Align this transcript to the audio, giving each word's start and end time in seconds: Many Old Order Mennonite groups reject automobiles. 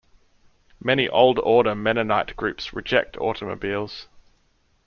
Many 0.83 1.07
Old 1.07 1.37
Order 1.37 1.75
Mennonite 1.75 2.35
groups 2.35 2.73
reject 2.73 3.17
automobiles. 3.17 4.07